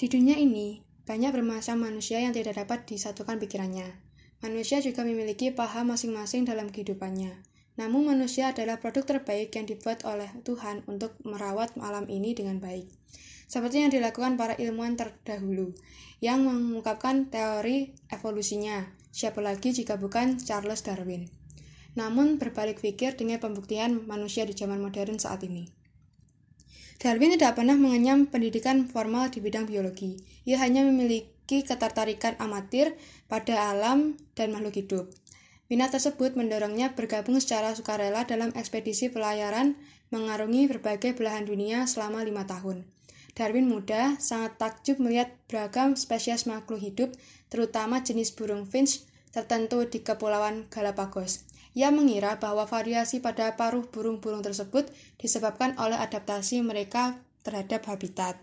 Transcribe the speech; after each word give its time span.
Di 0.00 0.08
dunia 0.08 0.32
ini, 0.40 0.80
banyak 1.04 1.28
bermacam 1.28 1.84
manusia 1.84 2.24
yang 2.24 2.32
tidak 2.32 2.56
dapat 2.56 2.88
disatukan 2.88 3.36
pikirannya. 3.36 4.00
Manusia 4.40 4.80
juga 4.80 5.04
memiliki 5.04 5.52
paham 5.52 5.92
masing-masing 5.92 6.48
dalam 6.48 6.72
kehidupannya. 6.72 7.44
Namun 7.76 8.08
manusia 8.08 8.48
adalah 8.48 8.80
produk 8.80 9.04
terbaik 9.04 9.52
yang 9.52 9.68
dibuat 9.68 10.08
oleh 10.08 10.32
Tuhan 10.40 10.88
untuk 10.88 11.20
merawat 11.20 11.76
alam 11.76 12.08
ini 12.08 12.32
dengan 12.32 12.64
baik. 12.64 12.88
Seperti 13.44 13.84
yang 13.84 13.92
dilakukan 13.92 14.40
para 14.40 14.56
ilmuwan 14.56 14.96
terdahulu, 14.96 15.76
yang 16.24 16.48
mengungkapkan 16.48 17.28
teori 17.28 17.92
evolusinya. 18.08 18.96
Siapa 19.12 19.44
lagi 19.44 19.76
jika 19.76 20.00
bukan 20.00 20.40
Charles 20.40 20.80
Darwin? 20.80 21.28
Namun 21.92 22.40
berbalik 22.40 22.80
pikir 22.80 23.20
dengan 23.20 23.36
pembuktian 23.36 24.08
manusia 24.08 24.48
di 24.48 24.56
zaman 24.56 24.80
modern 24.80 25.20
saat 25.20 25.44
ini. 25.44 25.68
Darwin 27.00 27.32
tidak 27.32 27.56
pernah 27.56 27.80
mengenyam 27.80 28.28
pendidikan 28.28 28.84
formal 28.84 29.32
di 29.32 29.40
bidang 29.40 29.64
biologi. 29.64 30.20
Ia 30.44 30.60
hanya 30.60 30.84
memiliki 30.84 31.64
ketertarikan 31.64 32.36
amatir 32.36 32.92
pada 33.24 33.72
alam 33.72 34.20
dan 34.36 34.52
makhluk 34.52 34.76
hidup. 34.76 35.08
Minat 35.72 35.96
tersebut 35.96 36.36
mendorongnya 36.36 36.92
bergabung 36.92 37.40
secara 37.40 37.72
sukarela 37.72 38.28
dalam 38.28 38.52
ekspedisi 38.52 39.08
pelayaran 39.08 39.80
mengarungi 40.12 40.68
berbagai 40.68 41.16
belahan 41.16 41.48
dunia 41.48 41.88
selama 41.88 42.20
lima 42.20 42.44
tahun. 42.44 42.84
Darwin 43.32 43.64
muda 43.64 44.20
sangat 44.20 44.60
takjub 44.60 45.00
melihat 45.00 45.32
beragam 45.48 45.96
spesies 45.96 46.44
makhluk 46.44 46.84
hidup, 46.84 47.16
terutama 47.48 48.04
jenis 48.04 48.28
burung 48.36 48.68
finch 48.68 49.08
tertentu 49.32 49.88
di 49.88 50.04
Kepulauan 50.04 50.68
Galapagos. 50.68 51.48
Ia 51.78 51.94
mengira 51.94 52.42
bahwa 52.42 52.66
variasi 52.66 53.22
pada 53.22 53.54
paruh 53.54 53.86
burung-burung 53.86 54.42
tersebut 54.42 54.90
disebabkan 55.22 55.78
oleh 55.78 55.94
adaptasi 55.94 56.58
mereka 56.66 57.22
terhadap 57.46 57.86
habitat. 57.86 58.38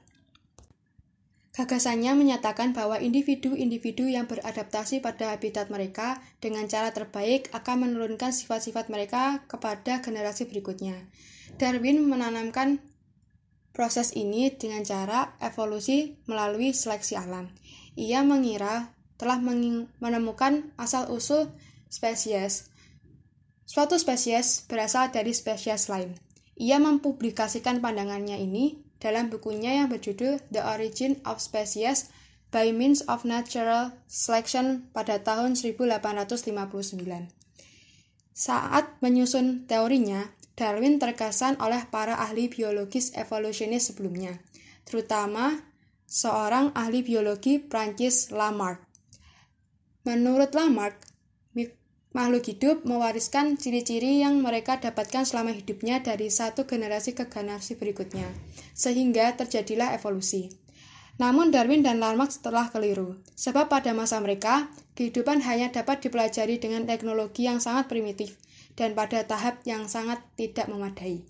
Gagasannya 1.57 2.13
menyatakan 2.13 2.69
bahwa 2.77 3.01
individu-individu 3.01 4.05
yang 4.05 4.29
beradaptasi 4.29 5.01
pada 5.01 5.33
habitat 5.33 5.73
mereka 5.73 6.21
dengan 6.37 6.69
cara 6.69 6.93
terbaik 6.93 7.49
akan 7.49 7.89
menurunkan 7.89 8.29
sifat-sifat 8.29 8.93
mereka 8.93 9.41
kepada 9.49 10.05
generasi 10.05 10.45
berikutnya. 10.45 11.09
Darwin 11.57 12.05
menanamkan 12.05 12.77
proses 13.73 14.13
ini 14.13 14.53
dengan 14.53 14.85
cara 14.85 15.33
evolusi 15.41 16.21
melalui 16.29 16.77
seleksi 16.77 17.17
alam. 17.17 17.49
Ia 17.97 18.21
mengira 18.21 18.93
telah 19.17 19.41
menemukan 19.41 20.77
asal-usul 20.77 21.49
spesies 21.89 22.69
Suatu 23.67 23.99
spesies 23.99 24.63
berasal 24.63 25.11
dari 25.11 25.35
spesies 25.35 25.91
lain. 25.91 26.15
Ia 26.55 26.79
mempublikasikan 26.79 27.83
pandangannya 27.83 28.39
ini 28.39 28.79
dalam 28.95 29.27
bukunya 29.27 29.83
yang 29.83 29.91
berjudul 29.91 30.39
The 30.47 30.63
Origin 30.63 31.19
of 31.27 31.43
Species 31.43 32.07
by 32.47 32.71
Means 32.71 33.03
of 33.11 33.27
Natural 33.27 33.91
Selection 34.07 34.87
pada 34.95 35.19
tahun 35.19 35.59
1859. 35.59 36.95
Saat 38.31 39.03
menyusun 39.03 39.67
teorinya, 39.67 40.31
Darwin 40.55 40.97
terkesan 40.97 41.59
oleh 41.59 41.85
para 41.91 42.23
ahli 42.23 42.47
biologis 42.47 43.13
evolusionis 43.13 43.91
sebelumnya, 43.91 44.41
terutama 44.87 45.59
seorang 46.07 46.71
ahli 46.71 47.03
biologi 47.03 47.59
Prancis 47.59 48.31
Lamarck. 48.31 48.81
Menurut 50.07 50.55
Lamarck, 50.55 51.03
Makhluk 52.17 52.49
hidup 52.49 52.81
mewariskan 52.81 53.61
ciri-ciri 53.61 54.25
yang 54.25 54.41
mereka 54.41 54.81
dapatkan 54.81 55.21
selama 55.21 55.53
hidupnya 55.53 56.01
dari 56.01 56.33
satu 56.33 56.65
generasi 56.65 57.13
ke 57.13 57.29
generasi 57.29 57.77
berikutnya, 57.77 58.25
sehingga 58.73 59.37
terjadilah 59.37 59.93
evolusi. 59.93 60.49
Namun 61.21 61.53
Darwin 61.53 61.85
dan 61.85 62.01
Lamarck 62.01 62.33
telah 62.41 62.73
keliru, 62.73 63.21
sebab 63.37 63.69
pada 63.69 63.93
masa 63.93 64.17
mereka, 64.17 64.65
kehidupan 64.97 65.45
hanya 65.45 65.69
dapat 65.69 66.01
dipelajari 66.01 66.57
dengan 66.57 66.89
teknologi 66.89 67.45
yang 67.45 67.61
sangat 67.61 67.85
primitif 67.85 68.41
dan 68.73 68.97
pada 68.97 69.21
tahap 69.21 69.61
yang 69.69 69.85
sangat 69.85 70.17
tidak 70.33 70.65
memadai. 70.73 71.21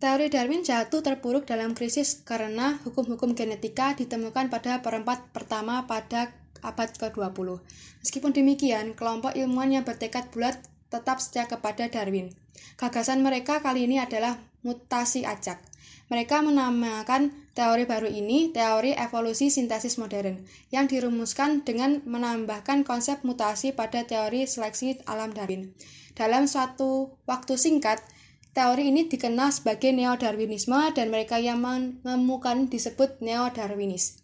Teori 0.00 0.32
Darwin 0.32 0.64
jatuh 0.64 1.04
terpuruk 1.04 1.44
dalam 1.44 1.76
krisis 1.76 2.24
karena 2.24 2.80
hukum-hukum 2.88 3.36
genetika 3.36 3.92
ditemukan 3.92 4.48
pada 4.48 4.80
perempat 4.80 5.28
pertama 5.28 5.84
pada 5.84 6.32
abad 6.60 6.92
ke-20. 6.96 7.60
Meskipun 8.04 8.30
demikian, 8.32 8.92
kelompok 8.96 9.36
ilmuwan 9.36 9.74
yang 9.74 9.84
bertekad 9.84 10.32
bulat 10.32 10.60
tetap 10.90 11.22
setia 11.22 11.46
kepada 11.46 11.86
Darwin. 11.86 12.34
Gagasan 12.76 13.22
mereka 13.22 13.62
kali 13.62 13.86
ini 13.86 14.02
adalah 14.02 14.36
mutasi 14.66 15.24
acak. 15.24 15.62
Mereka 16.10 16.42
menamakan 16.42 17.30
teori 17.54 17.86
baru 17.86 18.10
ini 18.10 18.50
teori 18.50 18.98
evolusi 18.98 19.46
sintesis 19.46 19.94
modern, 19.94 20.42
yang 20.74 20.90
dirumuskan 20.90 21.62
dengan 21.62 22.02
menambahkan 22.02 22.82
konsep 22.82 23.22
mutasi 23.22 23.70
pada 23.70 24.02
teori 24.02 24.42
seleksi 24.42 25.06
alam 25.06 25.30
Darwin. 25.30 25.70
Dalam 26.18 26.50
suatu 26.50 27.14
waktu 27.30 27.54
singkat, 27.54 28.02
teori 28.50 28.90
ini 28.90 29.06
dikenal 29.06 29.54
sebagai 29.54 29.94
neo-darwinisme 29.94 30.90
dan 30.98 31.14
mereka 31.14 31.38
yang 31.38 31.62
menemukan 31.62 32.66
disebut 32.66 33.22
neo-darwinis. 33.22 34.18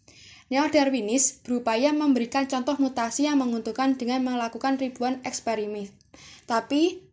Neo-Darwinis 0.47 1.43
berupaya 1.43 1.91
memberikan 1.91 2.47
contoh 2.47 2.79
mutasi 2.79 3.27
yang 3.27 3.35
menguntungkan 3.35 3.99
dengan 3.99 4.23
melakukan 4.23 4.79
ribuan 4.79 5.19
eksperimen. 5.27 5.91
Tapi 6.47 7.03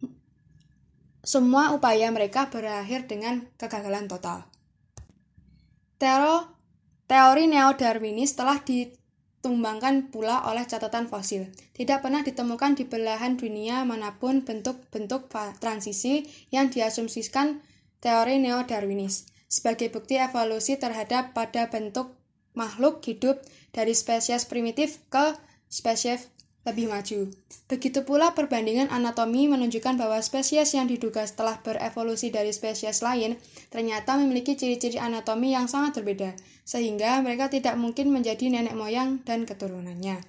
semua 1.26 1.74
upaya 1.74 2.12
mereka 2.14 2.46
berakhir 2.46 3.10
dengan 3.10 3.50
kegagalan 3.58 4.06
total. 4.06 4.46
Tero, 5.98 6.46
teori 7.10 7.50
neo-Darwinis 7.50 8.38
telah 8.38 8.62
ditumbangkan 8.62 10.14
pula 10.14 10.46
oleh 10.46 10.62
catatan 10.68 11.10
fosil. 11.10 11.50
Tidak 11.74 12.04
pernah 12.04 12.22
ditemukan 12.22 12.78
di 12.78 12.84
belahan 12.86 13.34
dunia 13.34 13.82
mana 13.82 14.14
pun 14.20 14.46
bentuk-bentuk 14.46 15.26
transisi 15.58 16.22
yang 16.54 16.70
diasumsikan 16.70 17.58
teori 17.98 18.38
neo-Darwinis 18.38 19.26
sebagai 19.50 19.90
bukti 19.90 20.18
evolusi 20.18 20.78
terhadap 20.78 21.30
pada 21.32 21.70
bentuk 21.70 22.23
makhluk 22.54 23.02
hidup 23.04 23.42
dari 23.74 23.92
spesies 23.92 24.46
primitif 24.46 25.02
ke 25.10 25.34
spesies 25.66 26.30
lebih 26.64 26.88
maju. 26.88 27.28
Begitu 27.68 28.08
pula 28.08 28.32
perbandingan 28.32 28.88
anatomi 28.88 29.52
menunjukkan 29.52 30.00
bahwa 30.00 30.16
spesies 30.24 30.72
yang 30.72 30.88
diduga 30.88 31.20
setelah 31.28 31.60
berevolusi 31.60 32.32
dari 32.32 32.56
spesies 32.56 33.04
lain 33.04 33.36
ternyata 33.68 34.16
memiliki 34.16 34.56
ciri-ciri 34.56 34.96
anatomi 34.96 35.52
yang 35.52 35.68
sangat 35.68 36.00
berbeda, 36.00 36.32
sehingga 36.64 37.20
mereka 37.20 37.52
tidak 37.52 37.76
mungkin 37.76 38.08
menjadi 38.08 38.48
nenek 38.48 38.72
moyang 38.72 39.20
dan 39.28 39.44
keturunannya. 39.44 40.24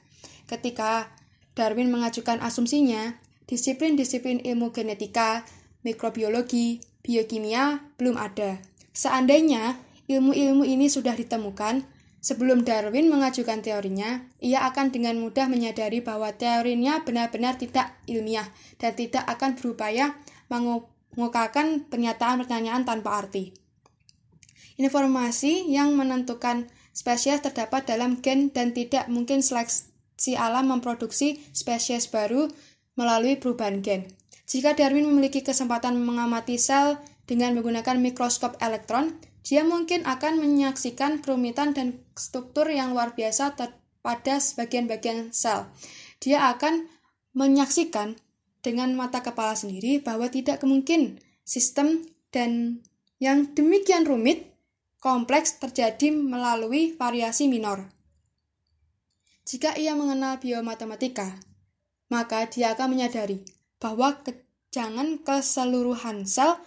Ketika 0.46 1.08
Darwin 1.56 1.88
mengajukan 1.88 2.44
asumsinya, 2.44 3.16
disiplin-disiplin 3.48 4.44
ilmu 4.44 4.76
genetika, 4.76 5.48
mikrobiologi, 5.88 6.84
biokimia 7.00 7.80
belum 7.96 8.20
ada. 8.20 8.60
Seandainya 8.92 9.80
ilmu-ilmu 10.12 10.68
ini 10.68 10.92
sudah 10.92 11.16
ditemukan, 11.16 11.88
Sebelum 12.26 12.66
Darwin 12.66 13.06
mengajukan 13.06 13.62
teorinya, 13.62 14.26
ia 14.42 14.66
akan 14.66 14.90
dengan 14.90 15.22
mudah 15.22 15.46
menyadari 15.46 16.02
bahwa 16.02 16.34
teorinya 16.34 17.06
benar-benar 17.06 17.62
tidak 17.62 17.94
ilmiah 18.10 18.50
dan 18.82 18.98
tidak 18.98 19.22
akan 19.30 19.54
berupaya 19.54 20.18
mengukakan 20.50 21.86
pernyataan 21.86 22.42
pertanyaan 22.42 22.82
tanpa 22.82 23.22
arti. 23.22 23.54
Informasi 24.82 25.70
yang 25.70 25.94
menentukan 25.94 26.66
spesies 26.98 27.46
terdapat 27.46 27.86
dalam 27.86 28.18
gen 28.26 28.50
dan 28.50 28.74
tidak 28.74 29.06
mungkin 29.06 29.46
seleksi 29.46 30.34
alam 30.34 30.74
memproduksi 30.74 31.38
spesies 31.54 32.10
baru 32.10 32.50
melalui 32.98 33.38
perubahan 33.38 33.86
gen. 33.86 34.10
Jika 34.50 34.74
Darwin 34.74 35.06
memiliki 35.06 35.46
kesempatan 35.46 35.94
mengamati 36.02 36.58
sel 36.58 36.98
dengan 37.30 37.54
menggunakan 37.54 38.02
mikroskop 38.02 38.58
elektron, 38.58 39.14
dia 39.46 39.62
mungkin 39.62 40.02
akan 40.10 40.42
menyaksikan 40.42 41.22
kerumitan 41.22 41.78
dan 41.78 42.02
struktur 42.18 42.66
yang 42.66 42.98
luar 42.98 43.14
biasa 43.14 43.54
pada 44.02 44.42
sebagian-bagian 44.42 45.30
sel. 45.30 45.70
Dia 46.18 46.50
akan 46.50 46.90
menyaksikan 47.38 48.18
dengan 48.66 48.98
mata 48.98 49.22
kepala 49.22 49.54
sendiri 49.54 50.02
bahwa 50.02 50.26
tidak 50.34 50.66
mungkin 50.66 51.22
sistem 51.46 52.02
dan 52.34 52.82
yang 53.22 53.54
demikian 53.54 54.10
rumit 54.10 54.50
kompleks 54.98 55.62
terjadi 55.62 56.10
melalui 56.10 56.98
variasi 56.98 57.46
minor. 57.46 57.94
Jika 59.46 59.78
ia 59.78 59.94
mengenal 59.94 60.42
biomatematika, 60.42 61.38
maka 62.10 62.50
dia 62.50 62.74
akan 62.74 62.98
menyadari 62.98 63.46
bahwa 63.78 64.18
kejangan 64.26 65.22
keseluruhan 65.22 66.26
sel 66.26 66.58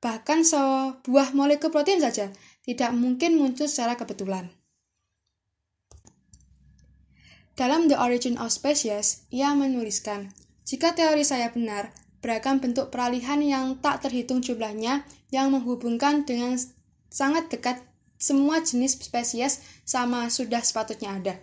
Bahkan 0.00 0.48
sebuah 0.48 1.36
molekul 1.36 1.68
protein 1.68 2.00
saja 2.00 2.32
tidak 2.64 2.90
mungkin 2.96 3.36
muncul 3.36 3.68
secara 3.68 4.00
kebetulan. 4.00 4.48
Dalam 7.52 7.92
The 7.92 8.00
Origin 8.00 8.40
of 8.40 8.48
Species, 8.48 9.28
ia 9.28 9.52
menuliskan, 9.52 10.32
jika 10.64 10.96
teori 10.96 11.20
saya 11.20 11.52
benar, 11.52 11.92
beragam 12.24 12.56
bentuk 12.56 12.88
peralihan 12.88 13.44
yang 13.44 13.76
tak 13.84 14.00
terhitung 14.00 14.40
jumlahnya 14.40 15.04
yang 15.28 15.52
menghubungkan 15.52 16.24
dengan 16.24 16.56
sangat 17.12 17.52
dekat 17.52 17.84
semua 18.20 18.60
jenis 18.64 19.00
spesies 19.00 19.60
sama 19.84 20.32
sudah 20.32 20.64
sepatutnya 20.64 21.16
ada. 21.16 21.34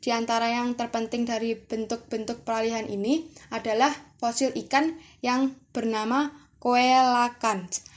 Di 0.00 0.14
antara 0.14 0.48
yang 0.48 0.78
terpenting 0.78 1.28
dari 1.28 1.58
bentuk-bentuk 1.58 2.46
peralihan 2.46 2.88
ini 2.88 3.28
adalah 3.52 3.92
fosil 4.16 4.54
ikan 4.66 4.96
yang 5.20 5.54
bernama 5.74 6.32
coelacanth. 6.56 7.89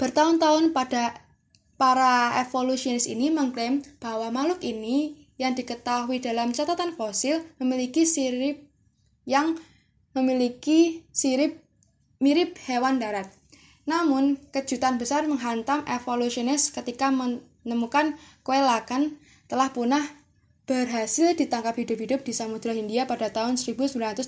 Bertahun-tahun 0.00 0.72
pada 0.72 1.14
para 1.76 2.38
evolusionis 2.38 3.10
ini 3.10 3.34
mengklaim 3.34 3.82
bahwa 3.98 4.30
makhluk 4.30 4.62
ini 4.62 5.26
yang 5.40 5.58
diketahui 5.58 6.22
dalam 6.22 6.54
catatan 6.54 6.94
fosil 6.94 7.42
memiliki 7.58 8.06
sirip 8.06 8.62
yang 9.26 9.58
memiliki 10.14 11.02
sirip 11.10 11.58
mirip 12.22 12.54
hewan 12.70 13.02
darat. 13.02 13.26
Namun, 13.82 14.38
kejutan 14.54 14.94
besar 14.94 15.26
menghantam 15.26 15.82
evolusionis 15.90 16.70
ketika 16.70 17.10
menemukan 17.10 18.14
kuelakan 18.46 19.18
telah 19.50 19.74
punah 19.74 20.06
berhasil 20.70 21.34
ditangkap 21.34 21.74
hidup-hidup 21.74 22.22
di 22.22 22.30
Samudra 22.30 22.70
Hindia 22.70 23.10
pada 23.10 23.34
tahun 23.34 23.58
1938. 23.58 24.22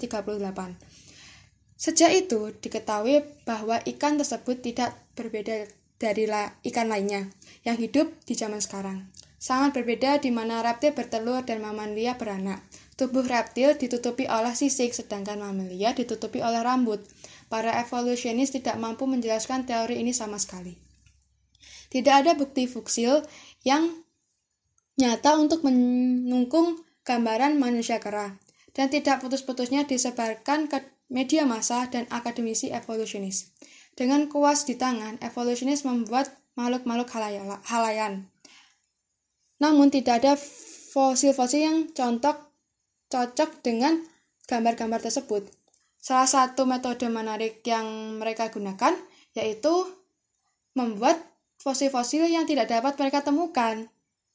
Sejak 1.79 2.11
itu, 2.11 2.51
diketahui 2.59 3.23
bahwa 3.47 3.79
ikan 3.87 4.19
tersebut 4.19 4.59
tidak 4.59 4.99
berbeda 5.15 5.71
dari 5.97 6.27
ikan 6.69 6.87
lainnya 6.91 7.31
yang 7.63 7.79
hidup 7.79 8.13
di 8.27 8.35
zaman 8.37 8.61
sekarang. 8.61 9.09
Sangat 9.41 9.77
berbeda 9.77 10.25
di 10.25 10.33
mana 10.33 10.65
reptil 10.65 10.97
bertelur 10.97 11.45
dan 11.45 11.61
mamalia 11.61 12.17
beranak. 12.17 12.65
Tubuh 12.97 13.27
reptil 13.27 13.77
ditutupi 13.77 14.25
oleh 14.25 14.57
sisik, 14.57 14.95
sedangkan 14.97 15.37
mamalia 15.37 15.93
ditutupi 15.93 16.41
oleh 16.41 16.65
rambut. 16.65 17.05
Para 17.53 17.77
evolusionis 17.77 18.57
tidak 18.57 18.81
mampu 18.81 19.05
menjelaskan 19.05 19.69
teori 19.69 20.01
ini 20.01 20.17
sama 20.17 20.41
sekali. 20.41 20.81
Tidak 21.93 22.15
ada 22.25 22.33
bukti 22.35 22.65
foksil 22.65 23.21
yang 23.63 24.03
nyata 24.97 25.37
untuk 25.37 25.61
menungkung 25.67 26.81
gambaran 27.05 27.61
manusia 27.61 28.01
kera, 28.01 28.41
dan 28.73 28.89
tidak 28.89 29.21
putus-putusnya 29.21 29.85
disebarkan 29.85 30.73
ke 30.73 30.83
media 31.13 31.45
massa 31.45 31.85
dan 31.93 32.09
akademisi 32.09 32.73
evolusionis. 32.73 33.53
Dengan 33.95 34.27
kuas 34.27 34.67
di 34.67 34.75
tangan, 34.75 35.23
evolusionis 35.23 35.87
membuat 35.87 36.35
makhluk-makhluk 36.59 37.11
halayan. 37.71 38.27
Namun 39.63 39.91
tidak 39.95 40.23
ada 40.23 40.35
fosil-fosil 40.95 41.63
yang 41.63 41.79
contoh 41.95 42.35
cocok 43.11 43.63
dengan 43.63 44.03
gambar-gambar 44.51 44.99
tersebut. 44.99 45.47
Salah 46.03 46.29
satu 46.29 46.67
metode 46.67 47.07
menarik 47.09 47.63
yang 47.65 48.19
mereka 48.21 48.51
gunakan 48.51 48.99
yaitu 49.35 49.73
membuat 50.75 51.17
fosil-fosil 51.63 52.29
yang 52.29 52.45
tidak 52.45 52.69
dapat 52.69 52.99
mereka 52.99 53.23
temukan. 53.23 53.89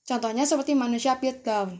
Contohnya 0.08 0.48
seperti 0.48 0.74
manusia 0.74 1.20
Piltdown. 1.22 1.78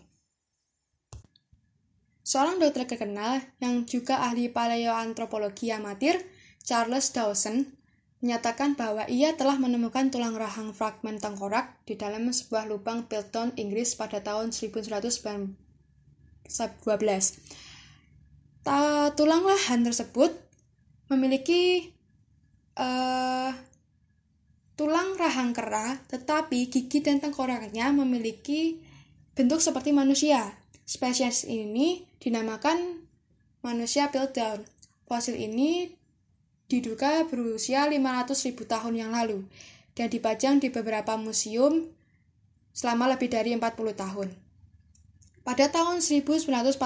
Seorang 2.22 2.62
dokter 2.62 2.86
terkenal 2.86 3.42
yang 3.58 3.90
juga 3.90 4.22
ahli 4.22 4.54
paleoantropologi 4.54 5.74
amatir, 5.74 6.22
Charles 6.64 7.12
Dawson, 7.16 7.76
menyatakan 8.20 8.76
bahwa 8.76 9.08
ia 9.08 9.36
telah 9.40 9.56
menemukan 9.56 10.12
tulang 10.12 10.36
rahang 10.36 10.76
fragmen 10.76 11.18
tengkorak 11.24 11.80
di 11.88 11.96
dalam 11.96 12.28
sebuah 12.28 12.68
lubang 12.68 13.08
Piltdown, 13.08 13.56
Inggris 13.56 13.96
pada 13.96 14.20
tahun 14.20 14.52
1112 14.52 15.56
tulang 19.16 19.44
lahan 19.46 19.82
tersebut 19.82 20.36
memiliki 21.10 21.90
uh, 22.78 23.52
tulang 24.78 25.18
rahang 25.18 25.52
kera, 25.52 25.98
tetapi 26.08 26.70
gigi 26.70 27.02
dan 27.02 27.20
tengkoraknya 27.20 27.92
memiliki 27.92 28.80
bentuk 29.34 29.60
seperti 29.60 29.92
manusia. 29.92 30.56
Spesies 30.86 31.46
ini 31.46 32.06
dinamakan 32.18 33.06
manusia 33.62 34.10
Piltdown. 34.10 34.66
Fosil 35.10 35.42
ini 35.42 35.99
diduga 36.70 37.26
berusia 37.26 37.90
500.000 37.90 38.54
tahun 38.70 38.94
yang 38.94 39.12
lalu 39.12 39.44
dan 39.98 40.08
dipajang 40.08 40.62
di 40.62 40.70
beberapa 40.70 41.18
museum 41.18 41.90
selama 42.72 43.12
lebih 43.18 43.28
dari 43.34 43.52
40 43.58 43.74
tahun. 43.98 44.30
Pada 45.42 45.66
tahun 45.74 46.06
1949, 46.06 46.78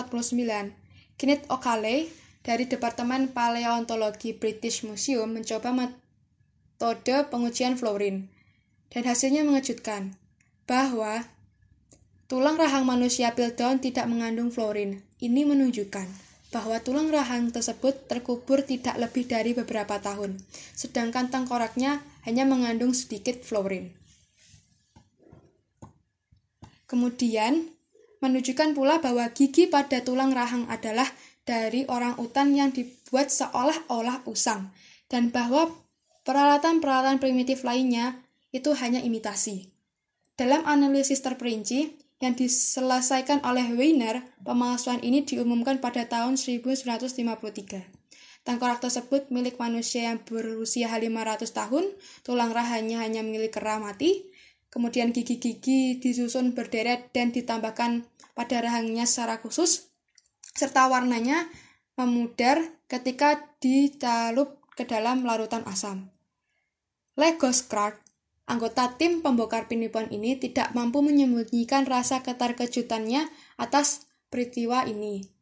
Kenneth 1.19 1.45
O'Callaghan 1.51 2.07
dari 2.43 2.63
Departemen 2.67 3.35
Paleontologi 3.35 4.31
British 4.31 4.87
Museum 4.87 5.29
mencoba 5.35 5.75
metode 5.75 7.27
pengujian 7.27 7.75
fluorin. 7.75 8.31
Dan 8.87 9.09
hasilnya 9.09 9.41
mengejutkan, 9.41 10.13
bahwa 10.69 11.25
tulang 12.29 12.55
rahang 12.55 12.85
manusia 12.85 13.33
Piltdown 13.33 13.81
tidak 13.81 14.05
mengandung 14.05 14.53
fluorin. 14.53 15.01
Ini 15.17 15.49
menunjukkan 15.49 16.32
bahwa 16.53 16.77
tulang 16.85 17.09
rahang 17.09 17.49
tersebut 17.49 18.05
terkubur 18.05 18.61
tidak 18.61 18.93
lebih 19.01 19.25
dari 19.25 19.57
beberapa 19.57 19.97
tahun, 19.97 20.37
sedangkan 20.77 21.33
tengkoraknya 21.33 22.05
hanya 22.29 22.45
mengandung 22.45 22.93
sedikit 22.93 23.41
fluorin. 23.41 23.89
Kemudian, 26.85 27.73
menunjukkan 28.21 28.77
pula 28.77 29.01
bahwa 29.01 29.25
gigi 29.33 29.65
pada 29.65 30.05
tulang 30.05 30.29
rahang 30.29 30.69
adalah 30.69 31.09
dari 31.41 31.89
orang 31.89 32.21
utan 32.21 32.53
yang 32.53 32.69
dibuat 32.69 33.33
seolah-olah 33.33 34.21
usang, 34.29 34.69
dan 35.09 35.33
bahwa 35.33 35.73
peralatan-peralatan 36.21 37.17
primitif 37.17 37.65
lainnya 37.65 38.21
itu 38.53 38.77
hanya 38.77 39.01
imitasi. 39.01 39.73
Dalam 40.37 40.61
analisis 40.69 41.17
terperinci 41.25 42.02
yang 42.23 42.39
diselesaikan 42.39 43.43
oleh 43.43 43.75
Weiner, 43.75 44.23
pemalsuan 44.47 45.03
ini 45.03 45.27
diumumkan 45.27 45.83
pada 45.83 46.07
tahun 46.07 46.39
1953. 46.39 48.47
Tengkorak 48.47 48.79
tersebut 48.79 49.27
milik 49.27 49.59
manusia 49.59 50.07
yang 50.07 50.23
berusia 50.23 50.87
500 50.87 51.51
tahun, 51.51 51.85
tulang 52.23 52.55
rahangnya 52.55 53.03
hanya 53.03 53.23
milik 53.23 53.59
kera 53.59 53.79
mati, 53.83 54.23
kemudian 54.71 55.11
gigi-gigi 55.11 55.99
disusun 55.99 56.55
berderet 56.55 57.11
dan 57.11 57.35
ditambahkan 57.35 58.07
pada 58.35 58.55
rahangnya 58.63 59.03
secara 59.03 59.43
khusus, 59.43 59.91
serta 60.55 60.87
warnanya 60.87 61.51
memudar 61.99 62.59
ketika 62.87 63.51
ditalup 63.59 64.63
ke 64.73 64.87
dalam 64.87 65.27
larutan 65.27 65.61
asam. 65.67 66.09
Legos 67.13 67.61
anggota 68.49 68.95
tim 68.99 69.23
pembongkar 69.23 69.71
penipuan 69.71 70.11
ini 70.11 70.35
tidak 70.35 70.75
mampu 70.75 70.99
menyembunyikan 70.99 71.87
rasa 71.87 72.19
keterkejutannya 72.25 73.27
atas 73.55 74.07
peristiwa 74.27 74.83
ini 74.83 75.33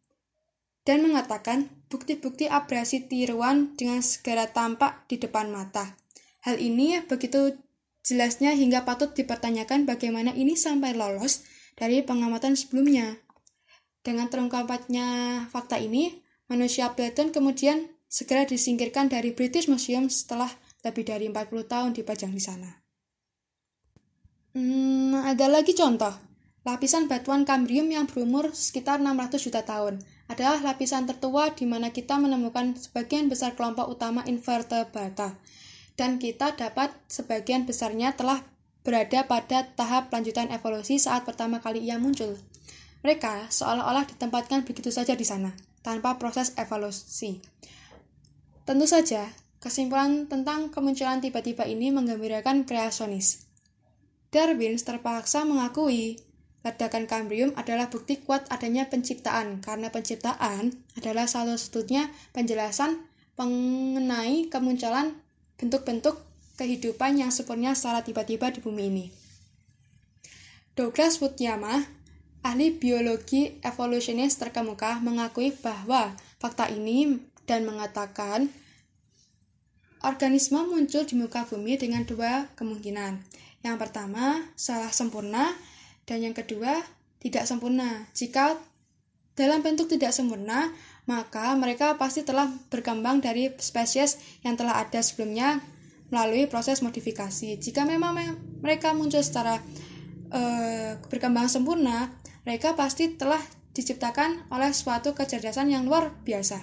dan 0.81 1.05
mengatakan 1.05 1.69
bukti-bukti 1.93 2.49
abrasi 2.49 3.05
tiruan 3.05 3.77
dengan 3.77 4.01
segera 4.01 4.49
tampak 4.49 5.05
di 5.05 5.21
depan 5.21 5.53
mata. 5.53 5.93
Hal 6.41 6.57
ini 6.57 6.97
begitu 7.05 7.53
jelasnya 8.01 8.57
hingga 8.57 8.81
patut 8.81 9.13
dipertanyakan 9.13 9.85
bagaimana 9.85 10.33
ini 10.33 10.57
sampai 10.57 10.97
lolos 10.97 11.45
dari 11.77 12.01
pengamatan 12.01 12.57
sebelumnya. 12.57 13.21
Dengan 14.01 14.33
terungkapnya 14.33 15.05
fakta 15.53 15.77
ini, 15.77 16.25
manusia 16.49 16.97
Platon 16.97 17.29
kemudian 17.29 17.85
segera 18.09 18.49
disingkirkan 18.49 19.13
dari 19.13 19.37
British 19.37 19.69
Museum 19.69 20.09
setelah 20.09 20.49
lebih 20.81 21.05
dari 21.05 21.29
40 21.29 21.69
tahun 21.69 21.93
dipajang 21.93 22.33
di 22.33 22.41
sana. 22.41 22.80
Hmm, 24.51 25.15
ada 25.15 25.47
lagi 25.47 25.71
contoh. 25.71 26.11
Lapisan 26.67 27.07
batuan 27.07 27.47
Kambrium 27.47 27.87
yang 27.87 28.03
berumur 28.03 28.51
sekitar 28.51 28.99
600 28.99 29.39
juta 29.39 29.63
tahun 29.63 30.03
adalah 30.27 30.59
lapisan 30.59 31.07
tertua 31.07 31.55
di 31.55 31.63
mana 31.63 31.95
kita 31.95 32.19
menemukan 32.19 32.75
sebagian 32.75 33.31
besar 33.31 33.55
kelompok 33.55 33.87
utama 33.87 34.27
invertebrata. 34.27 35.39
Dan 35.95 36.19
kita 36.19 36.59
dapat 36.59 36.91
sebagian 37.07 37.63
besarnya 37.63 38.11
telah 38.11 38.43
berada 38.83 39.23
pada 39.23 39.71
tahap 39.71 40.11
lanjutan 40.11 40.51
evolusi 40.51 40.99
saat 40.99 41.23
pertama 41.23 41.63
kali 41.63 41.87
ia 41.87 41.95
muncul. 41.95 42.35
Mereka 43.07 43.47
seolah-olah 43.55 44.03
ditempatkan 44.03 44.67
begitu 44.67 44.91
saja 44.91 45.15
di 45.15 45.23
sana, 45.23 45.55
tanpa 45.79 46.19
proses 46.19 46.51
evolusi. 46.59 47.39
Tentu 48.67 48.83
saja, 48.83 49.31
kesimpulan 49.63 50.27
tentang 50.27 50.69
kemunculan 50.75 51.23
tiba-tiba 51.23 51.63
ini 51.65 51.89
menggembirakan 51.89 52.67
kreasionis. 52.67 53.50
Darwin 54.31 54.79
terpaksa 54.79 55.43
mengakui 55.43 56.15
ledakan 56.63 57.03
Kambrium 57.03 57.51
adalah 57.59 57.91
bukti 57.91 58.23
kuat 58.23 58.47
adanya 58.47 58.87
penciptaan, 58.87 59.59
karena 59.59 59.91
penciptaan 59.91 60.71
adalah 60.95 61.27
salah 61.27 61.59
satunya 61.59 62.07
penjelasan 62.31 62.95
mengenai 63.35 64.47
kemunculan 64.47 65.19
bentuk-bentuk 65.59 66.15
kehidupan 66.55 67.19
yang 67.19 67.33
sempurna 67.33 67.75
secara 67.75 68.07
tiba-tiba 68.07 68.53
di 68.55 68.63
bumi 68.63 68.83
ini. 68.87 69.05
Douglas 70.79 71.19
Fukuyama, 71.19 71.83
ahli 72.45 72.71
biologi 72.71 73.59
evolusionis 73.65 74.39
terkemuka, 74.39 75.03
mengakui 75.03 75.51
bahwa 75.59 76.15
fakta 76.39 76.71
ini 76.71 77.19
dan 77.43 77.67
mengatakan 77.67 78.47
organisme 80.05 80.61
muncul 80.71 81.03
di 81.03 81.19
muka 81.19 81.43
bumi 81.49 81.75
dengan 81.75 82.07
dua 82.07 82.47
kemungkinan. 82.55 83.19
Yang 83.61 83.77
pertama, 83.77 84.41
salah 84.57 84.89
sempurna, 84.89 85.53
dan 86.09 86.25
yang 86.25 86.33
kedua, 86.33 86.81
tidak 87.21 87.45
sempurna. 87.45 88.09
Jika 88.17 88.57
dalam 89.37 89.61
bentuk 89.61 89.87
tidak 89.87 90.11
sempurna, 90.11 90.73
maka 91.05 91.53
mereka 91.57 91.95
pasti 91.97 92.25
telah 92.25 92.49
berkembang 92.69 93.21
dari 93.21 93.53
spesies 93.57 94.17
yang 94.41 94.57
telah 94.57 94.81
ada 94.81 95.01
sebelumnya 95.01 95.61
melalui 96.11 96.45
proses 96.45 96.83
modifikasi. 96.83 97.57
Jika 97.57 97.87
memang 97.87 98.17
mereka 98.59 98.91
muncul 98.91 99.23
secara 99.23 99.57
uh, 100.29 100.91
berkembang 101.07 101.47
sempurna, 101.47 102.11
mereka 102.43 102.75
pasti 102.75 103.15
telah 103.15 103.39
diciptakan 103.71 104.51
oleh 104.51 104.75
suatu 104.75 105.15
kecerdasan 105.15 105.71
yang 105.71 105.87
luar 105.87 106.11
biasa. 106.27 106.59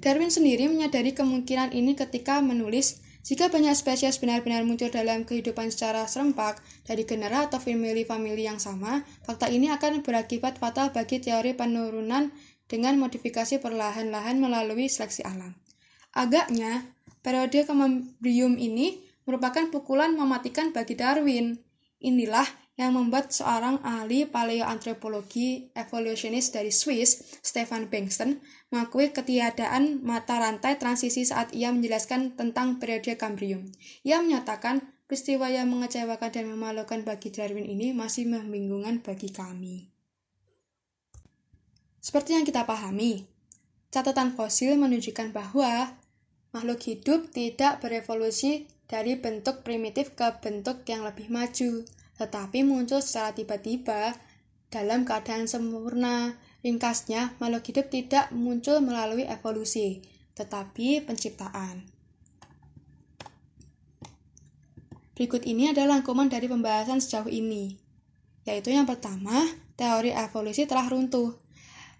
Darwin 0.00 0.32
sendiri 0.32 0.68
menyadari 0.68 1.12
kemungkinan 1.12 1.72
ini 1.72 1.96
ketika 1.96 2.40
menulis 2.40 3.00
jika 3.20 3.52
banyak 3.52 3.76
spesies 3.76 4.16
benar-benar 4.16 4.64
muncul 4.64 4.88
dalam 4.88 5.28
kehidupan 5.28 5.68
secara 5.68 6.08
serempak 6.08 6.64
dari 6.88 7.04
genera 7.04 7.44
atau 7.44 7.60
famili-famili 7.60 8.48
yang 8.48 8.56
sama, 8.56 9.04
fakta 9.28 9.52
ini 9.52 9.68
akan 9.68 10.00
berakibat 10.00 10.56
fatal 10.56 10.88
bagi 10.88 11.20
teori 11.20 11.52
penurunan 11.52 12.32
dengan 12.64 12.96
modifikasi 12.96 13.60
perlahan-lahan 13.60 14.40
melalui 14.40 14.88
seleksi 14.88 15.20
alam. 15.26 15.52
Agaknya, 16.16 16.88
periode 17.20 17.68
Cambrium 17.68 18.56
ini 18.56 19.04
merupakan 19.28 19.68
pukulan 19.68 20.16
mematikan 20.16 20.72
bagi 20.72 20.96
Darwin. 20.96 21.60
Inilah 22.00 22.48
yang 22.80 22.96
membuat 22.96 23.28
seorang 23.28 23.76
ahli 23.84 24.24
paleoantropologi 24.24 25.68
evolusionis 25.76 26.48
dari 26.48 26.72
Swiss, 26.72 27.36
Stefan 27.44 27.92
Bengtson, 27.92 28.40
mengakui 28.72 29.12
ketiadaan 29.12 30.00
mata 30.00 30.40
rantai 30.40 30.80
transisi 30.80 31.28
saat 31.28 31.52
ia 31.52 31.68
menjelaskan 31.76 32.40
tentang 32.40 32.80
periode 32.80 33.20
Cambrium. 33.20 33.68
Ia 34.00 34.24
menyatakan 34.24 34.80
peristiwa 35.04 35.52
yang 35.52 35.68
mengecewakan 35.68 36.32
dan 36.32 36.48
memalukan 36.48 37.04
bagi 37.04 37.28
Darwin 37.28 37.68
ini 37.68 37.92
masih 37.92 38.24
membingungkan 38.32 39.04
bagi 39.04 39.28
kami. 39.28 39.92
Seperti 42.00 42.32
yang 42.32 42.48
kita 42.48 42.64
pahami, 42.64 43.28
catatan 43.92 44.32
fosil 44.32 44.80
menunjukkan 44.80 45.36
bahwa 45.36 46.00
makhluk 46.56 46.80
hidup 46.88 47.28
tidak 47.28 47.84
berevolusi 47.84 48.72
dari 48.88 49.20
bentuk 49.20 49.60
primitif 49.68 50.16
ke 50.16 50.40
bentuk 50.40 50.88
yang 50.88 51.04
lebih 51.04 51.28
maju 51.28 51.84
tetapi 52.20 52.60
muncul 52.68 53.00
secara 53.00 53.32
tiba-tiba 53.32 54.12
dalam 54.68 55.08
keadaan 55.08 55.48
sempurna. 55.48 56.36
Ringkasnya, 56.60 57.40
makhluk 57.40 57.72
hidup 57.72 57.88
tidak 57.88 58.28
muncul 58.36 58.84
melalui 58.84 59.24
evolusi, 59.24 60.04
tetapi 60.36 61.00
penciptaan. 61.08 61.88
Berikut 65.16 65.48
ini 65.48 65.72
adalah 65.72 65.96
rangkuman 65.96 66.28
dari 66.28 66.52
pembahasan 66.52 67.00
sejauh 67.00 67.32
ini, 67.32 67.80
yaitu 68.44 68.76
yang 68.76 68.84
pertama, 68.84 69.48
teori 69.80 70.12
evolusi 70.12 70.68
telah 70.68 70.84
runtuh. 70.92 71.40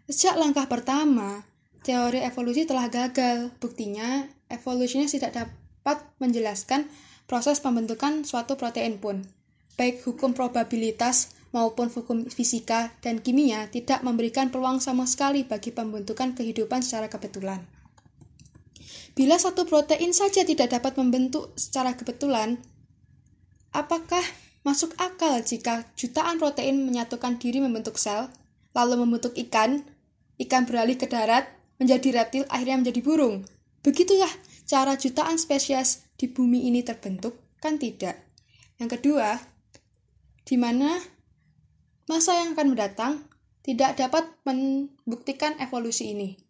Sejak 0.05 0.37
langkah 0.37 0.69
pertama, 0.69 1.49
teori 1.81 2.21
evolusi 2.21 2.69
telah 2.69 2.93
gagal. 2.93 3.57
Buktinya, 3.57 4.29
evolusinya 4.53 5.09
tidak 5.09 5.33
dapat 5.33 6.05
menjelaskan 6.21 6.85
proses 7.25 7.65
pembentukan 7.65 8.29
suatu 8.29 8.61
protein 8.61 9.01
pun 9.01 9.40
baik 9.81 10.05
hukum 10.05 10.37
probabilitas 10.37 11.33
maupun 11.57 11.89
hukum 11.89 12.29
fisika 12.29 12.93
dan 13.01 13.25
kimia 13.25 13.73
tidak 13.73 14.05
memberikan 14.05 14.53
peluang 14.53 14.77
sama 14.77 15.09
sekali 15.09 15.49
bagi 15.49 15.73
pembentukan 15.73 16.37
kehidupan 16.37 16.85
secara 16.85 17.09
kebetulan. 17.09 17.65
Bila 19.17 19.41
satu 19.41 19.65
protein 19.65 20.13
saja 20.13 20.45
tidak 20.45 20.77
dapat 20.77 21.01
membentuk 21.01 21.57
secara 21.57 21.97
kebetulan, 21.97 22.61
apakah 23.73 24.23
masuk 24.61 24.93
akal 25.01 25.41
jika 25.41 25.89
jutaan 25.97 26.37
protein 26.37 26.85
menyatukan 26.85 27.41
diri 27.41 27.65
membentuk 27.65 27.97
sel, 27.97 28.29
lalu 28.77 29.01
membentuk 29.01 29.33
ikan, 29.49 29.81
ikan 30.37 30.69
beralih 30.69 31.01
ke 31.01 31.09
darat, 31.09 31.49
menjadi 31.81 32.21
reptil, 32.21 32.45
akhirnya 32.53 32.85
menjadi 32.85 33.01
burung? 33.01 33.49
Begitulah 33.81 34.31
cara 34.69 34.95
jutaan 34.95 35.41
spesies 35.41 36.05
di 36.21 36.29
bumi 36.29 36.69
ini 36.69 36.85
terbentuk, 36.85 37.35
kan 37.59 37.81
tidak? 37.81 38.21
Yang 38.79 39.01
kedua, 39.01 39.41
di 40.45 40.57
mana 40.57 41.01
masa 42.11 42.35
yang 42.41 42.59
akan 42.59 42.75
mendatang 42.75 43.13
tidak 43.61 44.01
dapat 44.01 44.25
membuktikan 44.43 45.55
evolusi 45.61 46.17
ini. 46.17 46.41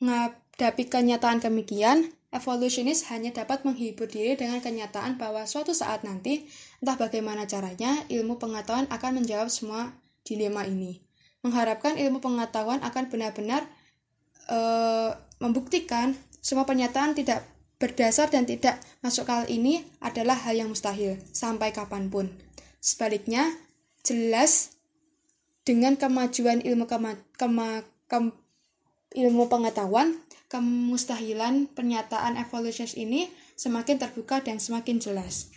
Menghadapi 0.00 0.88
kenyataan 0.88 1.44
demikian, 1.44 2.10
evolusionis 2.32 3.06
hanya 3.12 3.30
dapat 3.30 3.62
menghibur 3.68 4.08
diri 4.08 4.34
dengan 4.34 4.58
kenyataan 4.64 5.20
bahwa 5.20 5.44
suatu 5.44 5.76
saat 5.76 6.02
nanti, 6.02 6.48
entah 6.80 6.96
bagaimana 6.96 7.44
caranya, 7.44 8.02
ilmu 8.08 8.40
pengetahuan 8.40 8.88
akan 8.88 9.20
menjawab 9.20 9.52
semua 9.52 9.92
dilema 10.24 10.64
ini. 10.64 11.04
Mengharapkan 11.44 11.96
ilmu 12.00 12.20
pengetahuan 12.20 12.80
akan 12.84 13.04
benar-benar 13.08 13.64
e, 14.48 14.58
membuktikan 15.40 16.16
semua 16.40 16.64
pernyataan 16.68 17.16
tidak 17.16 17.44
berdasar 17.80 18.28
dan 18.28 18.44
tidak 18.44 18.76
masuk 19.00 19.24
akal 19.24 19.48
ini 19.48 19.84
adalah 20.04 20.36
hal 20.36 20.52
yang 20.52 20.68
mustahil 20.68 21.16
sampai 21.32 21.72
kapan 21.72 22.12
pun. 22.12 22.28
Sebaliknya, 22.80 23.44
jelas 24.00 24.74
dengan 25.68 26.00
kemajuan 26.00 26.64
ilmu 26.64 26.88
kema, 26.88 27.20
kema, 27.36 27.84
kem, 28.08 28.32
ilmu 29.14 29.46
pengetahuan, 29.52 30.16
kemustahilan 30.48 31.68
pernyataan 31.70 32.40
evolusionis 32.40 32.96
ini 32.96 33.30
semakin 33.54 34.00
terbuka 34.00 34.40
dan 34.40 34.58
semakin 34.58 34.98
jelas. 34.98 35.52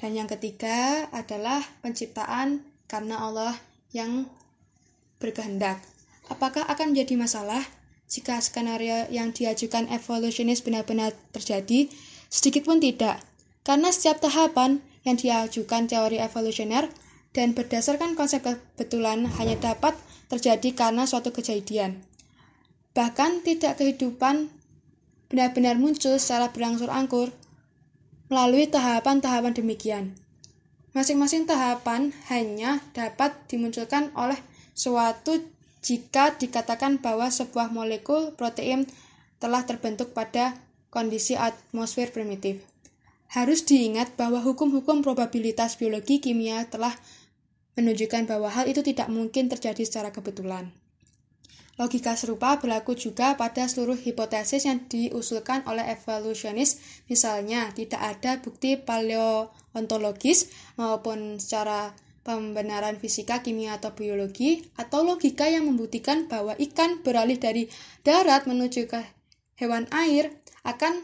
Dan 0.00 0.16
yang 0.16 0.30
ketiga 0.30 1.10
adalah 1.12 1.60
penciptaan 1.84 2.64
karena 2.88 3.20
Allah 3.20 3.52
yang 3.92 4.24
berkehendak. 5.20 5.82
Apakah 6.32 6.64
akan 6.64 6.94
menjadi 6.94 7.20
masalah 7.20 7.60
jika 8.08 8.40
skenario 8.40 9.10
yang 9.12 9.34
diajukan 9.34 9.90
evolusionis 9.92 10.64
benar-benar 10.64 11.12
terjadi? 11.34 11.90
Sedikit 12.30 12.64
pun 12.64 12.78
tidak, 12.78 13.18
karena 13.66 13.90
setiap 13.90 14.22
tahapan 14.22 14.80
yang 15.04 15.16
diajukan 15.16 15.88
teori 15.88 16.20
evolusioner 16.20 16.88
dan 17.30 17.54
berdasarkan 17.54 18.18
konsep 18.18 18.42
kebetulan 18.42 19.24
hanya 19.38 19.56
dapat 19.56 19.94
terjadi 20.28 20.74
karena 20.74 21.06
suatu 21.06 21.30
kejadian. 21.30 22.02
Bahkan 22.94 23.46
tidak 23.46 23.78
kehidupan 23.78 24.50
benar-benar 25.30 25.78
muncul 25.78 26.18
secara 26.18 26.50
berangsur-angkur 26.50 27.30
melalui 28.30 28.66
tahapan-tahapan 28.66 29.54
demikian. 29.54 30.04
Masing-masing 30.90 31.46
tahapan 31.46 32.10
hanya 32.30 32.82
dapat 32.90 33.34
dimunculkan 33.46 34.10
oleh 34.18 34.38
suatu 34.74 35.38
jika 35.86 36.34
dikatakan 36.34 36.98
bahwa 36.98 37.30
sebuah 37.30 37.70
molekul 37.70 38.34
protein 38.34 38.90
telah 39.38 39.62
terbentuk 39.62 40.10
pada 40.10 40.58
kondisi 40.90 41.38
atmosfer 41.38 42.10
primitif. 42.10 42.69
Harus 43.30 43.62
diingat 43.62 44.18
bahwa 44.18 44.42
hukum-hukum 44.42 45.06
probabilitas 45.06 45.78
biologi 45.78 46.18
kimia 46.18 46.66
telah 46.66 46.92
menunjukkan 47.78 48.26
bahwa 48.26 48.50
hal 48.50 48.66
itu 48.66 48.82
tidak 48.82 49.06
mungkin 49.06 49.46
terjadi 49.46 49.86
secara 49.86 50.10
kebetulan. 50.10 50.74
Logika 51.80 52.12
serupa 52.12 52.60
berlaku 52.60 52.92
juga 52.92 53.40
pada 53.40 53.64
seluruh 53.64 53.96
hipotesis 53.96 54.68
yang 54.68 54.84
diusulkan 54.84 55.64
oleh 55.64 55.88
evolusionis, 55.88 56.76
misalnya 57.08 57.72
tidak 57.72 58.04
ada 58.04 58.36
bukti 58.44 58.76
paleontologis 58.76 60.52
maupun 60.76 61.40
secara 61.40 61.96
pembenaran 62.20 63.00
fisika, 63.00 63.40
kimia, 63.40 63.80
atau 63.80 63.96
biologi, 63.96 64.60
atau 64.76 65.08
logika 65.08 65.48
yang 65.48 65.64
membuktikan 65.72 66.28
bahwa 66.28 66.52
ikan 66.60 67.00
beralih 67.00 67.40
dari 67.40 67.72
darat 68.04 68.44
menuju 68.44 68.84
ke 68.84 69.00
hewan 69.56 69.88
air 69.88 70.36
akan 70.68 71.00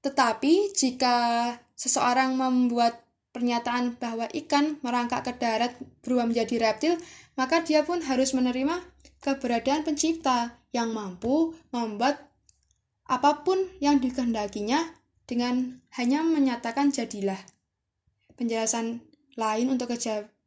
tetapi 0.00 0.72
jika 0.72 1.16
seseorang 1.76 2.36
membuat 2.36 3.04
pernyataan 3.30 3.94
bahwa 3.96 4.26
ikan 4.32 4.82
merangkak 4.82 5.22
ke 5.28 5.32
darat 5.38 5.72
berubah 6.02 6.26
menjadi 6.26 6.56
reptil, 6.58 6.94
maka 7.38 7.62
dia 7.62 7.86
pun 7.86 8.02
harus 8.02 8.34
menerima 8.34 8.82
keberadaan 9.22 9.86
pencipta 9.86 10.58
yang 10.74 10.90
mampu 10.90 11.54
membuat 11.70 12.26
apa 13.06 13.42
pun 13.42 13.58
yang 13.82 13.98
dikehendakinya 13.98 14.96
dengan 15.26 15.82
hanya 15.94 16.26
menyatakan 16.26 16.90
jadilah. 16.90 17.38
Penjelasan 18.34 19.02
lain 19.38 19.66
untuk 19.70 19.92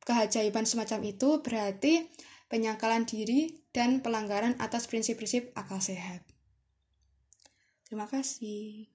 kehajaiban 0.03 0.67
semacam 0.67 0.99
itu 1.07 1.39
berarti 1.39 2.07
penyangkalan 2.51 3.07
diri 3.07 3.63
dan 3.71 4.03
pelanggaran 4.03 4.59
atas 4.59 4.85
prinsip-prinsip 4.85 5.55
akal 5.55 5.79
sehat. 5.79 6.21
Terima 7.87 8.05
kasih. 8.09 8.92